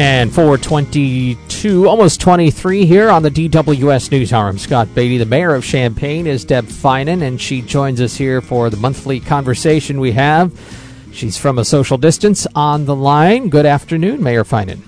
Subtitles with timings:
[0.00, 4.48] And 422, almost 23 here on the DWS News Hour.
[4.48, 5.18] I'm Scott Beatty.
[5.18, 9.20] The mayor of Champaign is Deb Feinen, and she joins us here for the monthly
[9.20, 10.58] conversation we have.
[11.12, 13.50] She's from a social distance on the line.
[13.50, 14.80] Good afternoon, Mayor Feinen.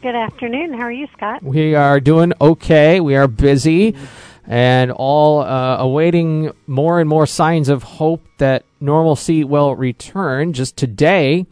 [0.00, 0.72] Good afternoon.
[0.72, 1.42] How are you, Scott?
[1.42, 3.00] We are doing okay.
[3.00, 3.94] We are busy
[4.46, 10.54] and all uh, awaiting more and more signs of hope that normalcy will return.
[10.54, 11.44] Just today,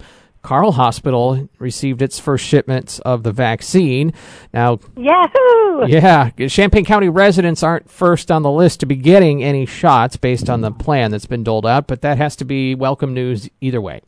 [0.45, 4.13] Carle Hospital received its first shipments of the vaccine.
[4.53, 5.87] Now, Yahoo!
[5.89, 10.51] Yeah, Champaign County residents aren't first on the list to be getting any shots based
[10.51, 13.81] on the plan that's been doled out, but that has to be welcome news either
[13.81, 14.03] way.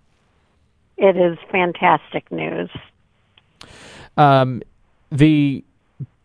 [0.98, 2.70] It is fantastic news.
[4.18, 4.62] Um,
[5.10, 5.64] the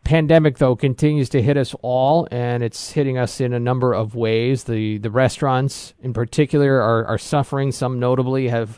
[0.04, 4.14] pandemic, though, continues to hit us all, and it's hitting us in a number of
[4.14, 4.66] ways.
[4.66, 7.72] The the restaurants, in particular, are are suffering.
[7.72, 8.78] Some notably have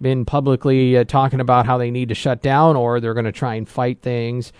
[0.00, 3.32] been publicly uh, talking about how they need to shut down or they're going to
[3.32, 4.52] try and fight things.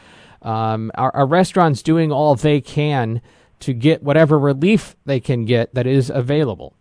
[0.42, 3.20] Um, are, are restaurants doing all they can
[3.60, 6.74] to get whatever relief they can get that is available?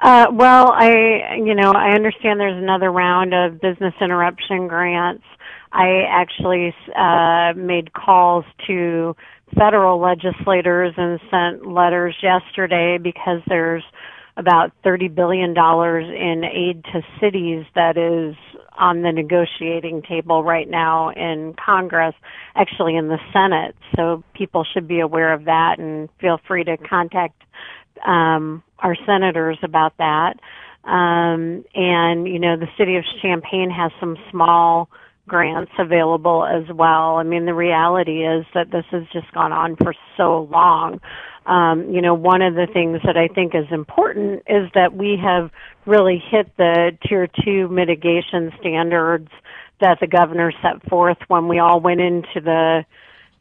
[0.00, 5.24] Uh, well, I, you know, I understand there's another round of business interruption grants.
[5.72, 9.14] I actually uh, made calls to
[9.56, 13.84] federal legislators and sent letters yesterday because there's
[14.36, 18.36] about $30 billion in aid to cities that is
[18.78, 22.14] on the negotiating table right now in Congress,
[22.54, 23.76] actually in the Senate.
[23.94, 27.42] So people should be aware of that and feel free to contact
[28.06, 30.34] um, our senators about that.
[30.84, 34.88] Um, and, you know, the city of Champaign has some small
[35.28, 37.16] grants available as well.
[37.16, 41.00] I mean, the reality is that this has just gone on for so long
[41.46, 45.18] um, you know, one of the things that I think is important is that we
[45.22, 45.50] have
[45.86, 49.28] really hit the tier two mitigation standards
[49.80, 52.84] that the governor set forth when we all went into the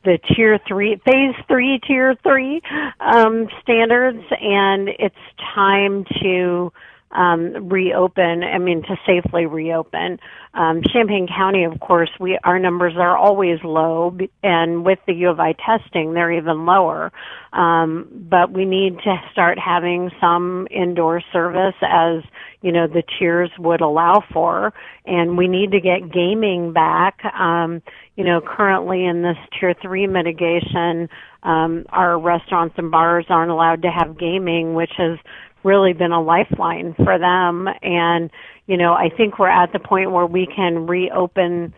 [0.05, 2.61] the tier three phase three tier three
[3.01, 4.23] um, standards.
[4.39, 5.15] And it's
[5.53, 6.71] time to
[7.11, 10.19] um, reopen, I mean, to safely reopen.
[10.53, 15.29] Um, Champaign County, of course, we, our numbers are always low, and with the U
[15.29, 17.11] of I testing, they're even lower.
[17.53, 22.23] Um, but we need to start having some indoor service as,
[22.61, 24.73] you know, the tiers would allow for,
[25.05, 27.23] and we need to get gaming back.
[27.25, 27.81] Um,
[28.15, 31.09] you know, currently in this tier three mitigation,
[31.43, 35.17] um, our restaurants and bars aren't allowed to have gaming, which has
[35.63, 37.67] really been a lifeline for them.
[37.81, 38.29] And,
[38.67, 41.73] you know, I think we're at the point where we can reopen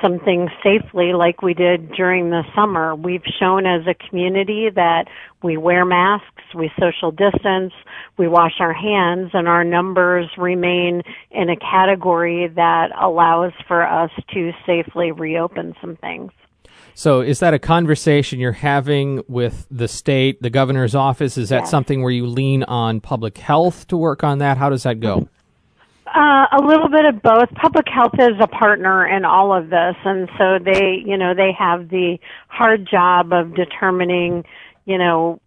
[0.00, 2.94] some things safely like we did during the summer.
[2.94, 5.04] We've shown as a community that
[5.42, 7.72] we wear masks, we social distance,
[8.16, 14.10] we wash our hands, and our numbers remain in a category that allows for us
[14.32, 16.30] to safely reopen some things.
[16.94, 21.38] So, is that a conversation you're having with the state, the governor's office?
[21.38, 21.70] Is that yes.
[21.70, 24.58] something where you lean on public health to work on that?
[24.58, 25.28] How does that go?
[26.06, 27.50] Uh, a little bit of both.
[27.54, 31.52] Public health is a partner in all of this, and so they, you know, they
[31.58, 34.44] have the hard job of determining,
[34.84, 35.40] you know,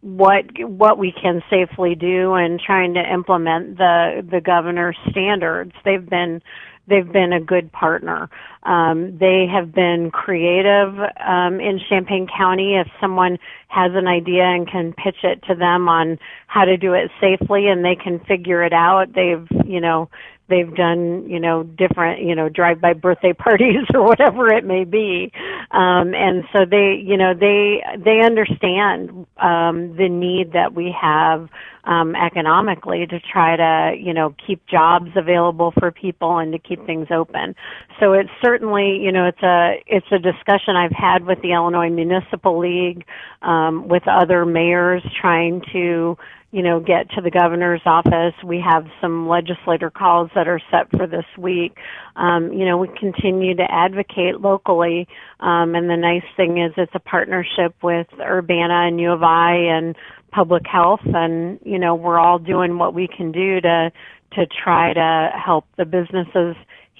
[0.00, 5.72] what what we can safely do and trying to implement the the governor's standards.
[5.84, 6.40] They've been
[6.88, 8.28] they've been a good partner.
[8.62, 10.94] Um, they have been creative
[11.26, 12.76] um, in Champaign County.
[12.76, 13.38] If someone
[13.68, 17.68] has an idea and can pitch it to them on how to do it safely,
[17.68, 20.08] and they can figure it out, they've you know
[20.48, 24.84] they've done you know different you know drive by birthday parties or whatever it may
[24.84, 25.32] be
[25.72, 31.48] um and so they you know they they understand um the need that we have
[31.86, 36.84] um economically to try to you know keep jobs available for people and to keep
[36.86, 37.54] things open
[38.00, 41.90] so it's certainly you know it's a it's a discussion I've had with the Illinois
[41.90, 43.04] Municipal League
[43.42, 46.16] um with other mayors trying to
[46.56, 48.32] you know, get to the governor's office.
[48.42, 51.76] We have some legislator calls that are set for this week.
[52.14, 55.08] Um, you know, we continue to advocate locally.
[55.40, 59.54] Um, and the nice thing is it's a partnership with Urbana and U of I
[59.54, 59.96] and
[60.36, 61.00] public health.
[61.04, 63.90] And, you know, we're all doing what we can do to,
[64.34, 66.54] to try to help the businesses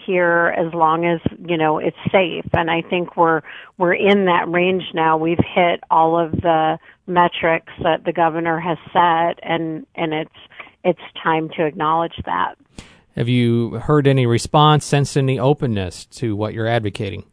[0.06, 2.44] here as long as you know it's safe.
[2.52, 3.40] And i think we're
[3.76, 5.16] we're in that range now.
[5.16, 6.78] We've hit all of the
[7.08, 10.38] metrics that the governor has set and and it's
[10.84, 12.54] it's time to acknowledge that.
[13.16, 17.24] Have you heard any response sense any openness to what you're advocating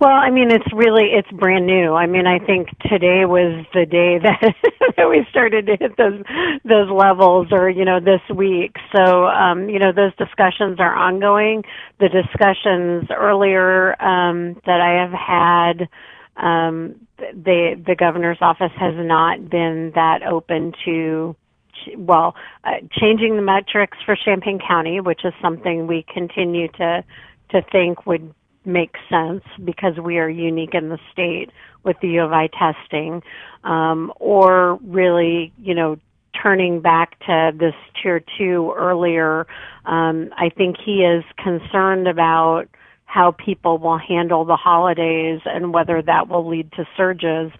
[0.00, 1.94] Well, I mean, it's really it's brand new.
[1.94, 4.54] I mean, I think today was the day that
[4.96, 6.20] that we started to hit those
[6.64, 8.76] those levels, or you know, this week.
[8.94, 11.62] So, um, you know, those discussions are ongoing.
[12.00, 15.88] The discussions earlier um, that I have had,
[16.36, 21.36] um, the the governor's office has not been that open to
[21.96, 27.04] well, uh, changing the metrics for Champaign County, which is something we continue to
[27.50, 31.50] to think would makes sense because we are unique in the state
[31.82, 33.22] with the U of I testing,
[33.62, 35.98] um, or really, you know,
[36.42, 39.46] turning back to this tier two earlier.
[39.84, 42.66] Um, I think he is concerned about
[43.04, 47.52] how people will handle the holidays and whether that will lead to surges.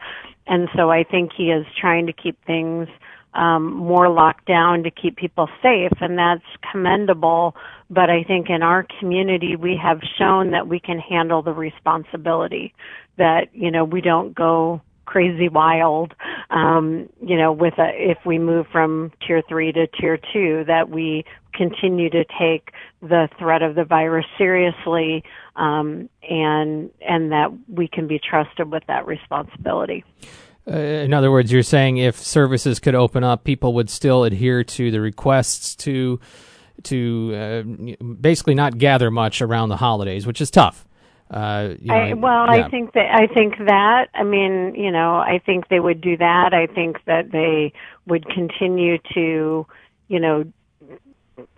[0.46, 2.88] And so I think he is trying to keep things
[3.34, 7.56] um, more locked down to keep people safe, and that's commendable.
[7.90, 12.74] But I think in our community, we have shown that we can handle the responsibility.
[13.16, 16.14] That you know we don't go crazy wild.
[16.50, 20.88] Um, you know, with a, if we move from tier three to tier two, that
[20.88, 22.70] we continue to take
[23.00, 25.24] the threat of the virus seriously,
[25.56, 30.04] um, and and that we can be trusted with that responsibility.
[30.66, 34.64] Uh, in other words, you're saying if services could open up, people would still adhere
[34.64, 36.20] to the requests to
[36.84, 40.86] to uh, basically not gather much around the holidays, which is tough.
[41.30, 42.66] Uh, you know, I, well, yeah.
[42.66, 46.16] I think that I think that I mean, you know, I think they would do
[46.16, 46.52] that.
[46.52, 47.72] I think that they
[48.06, 49.66] would continue to,
[50.08, 50.44] you know,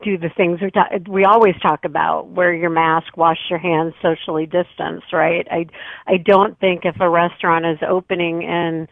[0.02, 3.94] do the things we, talk, we always talk about wear your mask wash your hands
[4.00, 5.46] socially distance right?
[5.50, 5.67] I
[6.06, 8.88] i don't think if a restaurant is opening in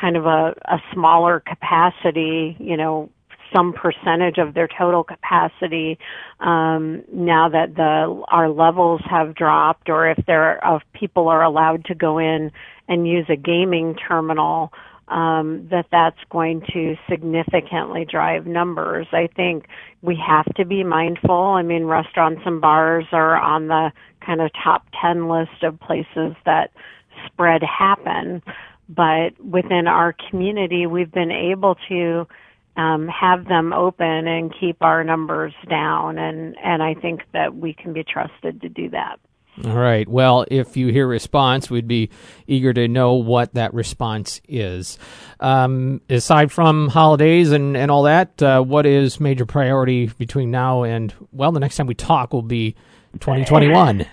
[0.00, 3.10] kind of a a smaller capacity you know
[3.54, 5.98] some percentage of their total capacity
[6.38, 11.42] um now that the our levels have dropped or if there are if people are
[11.42, 12.52] allowed to go in
[12.88, 14.72] and use a gaming terminal
[15.10, 19.08] um, that that's going to significantly drive numbers.
[19.12, 19.66] I think
[20.02, 21.34] we have to be mindful.
[21.34, 23.92] I mean, restaurants and bars are on the
[24.24, 26.70] kind of top 10 list of places that
[27.26, 28.42] spread happen.
[28.88, 32.26] But within our community, we've been able to
[32.76, 36.18] um, have them open and keep our numbers down.
[36.18, 39.18] And, and I think that we can be trusted to do that.
[39.64, 40.08] All right.
[40.08, 42.10] Well, if you hear response, we'd be
[42.46, 44.98] eager to know what that response is.
[45.38, 50.84] Um, aside from holidays and, and all that, uh, what is major priority between now
[50.84, 52.74] and, well, the next time we talk will be
[53.14, 54.06] 2021?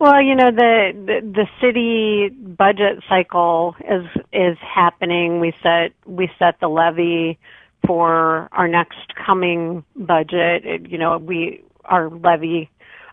[0.00, 5.40] Well, you know the, the the city budget cycle is is happening.
[5.40, 7.38] We set we set the levy
[7.86, 10.64] for our next coming budget.
[10.64, 12.70] It, you know, we our levy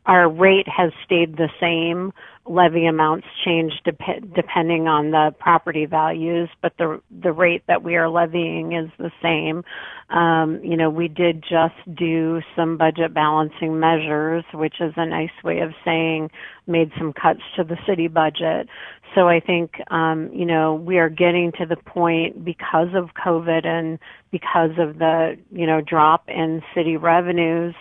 [0.07, 2.13] our rate has stayed the same.
[2.49, 7.95] Levy amounts change dep- depending on the property values, but the the rate that we
[7.95, 9.63] are levying is the same.
[10.15, 15.31] Um, you know, we did just do some budget balancing measures, which is a nice
[15.43, 16.29] way of saying
[16.67, 18.67] made some cuts to the city budget.
[19.15, 23.65] So I think, um, you know, we are getting to the point because of COVID
[23.65, 23.99] and
[24.31, 27.73] because of the, you know, drop in city revenues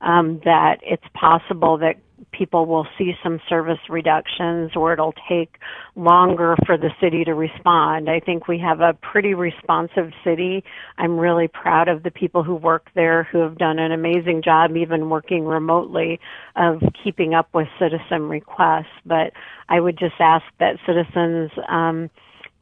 [0.00, 1.96] um, that it's possible that
[2.32, 5.56] people will see some service reductions or it'll take
[5.96, 8.08] longer for the city to respond.
[8.08, 10.64] I think we have a pretty responsive city.
[10.98, 14.76] I'm really proud of the people who work there who have done an amazing job
[14.76, 16.20] even working remotely
[16.56, 18.86] of keeping up with citizen requests.
[19.04, 19.32] But
[19.68, 22.10] I would just ask that citizens um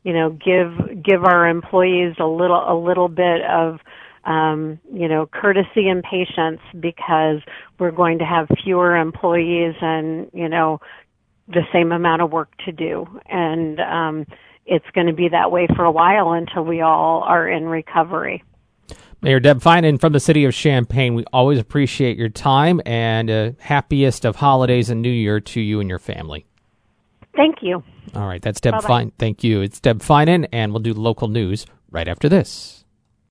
[0.04, 3.78] you know give give our employees a little a little bit of
[4.24, 7.40] um, you know, courtesy and patience because
[7.78, 10.80] we're going to have fewer employees and, you know,
[11.48, 13.06] the same amount of work to do.
[13.28, 14.26] And um,
[14.64, 18.44] it's going to be that way for a while until we all are in recovery.
[19.20, 23.52] Mayor Deb Feinen from the city of Champaign, we always appreciate your time and uh,
[23.60, 26.44] happiest of holidays and New Year to you and your family.
[27.36, 27.82] Thank you.
[28.14, 29.12] All right, that's Deb Fine.
[29.18, 29.60] Thank you.
[29.60, 32.81] It's Deb Feinen, and we'll do local news right after this.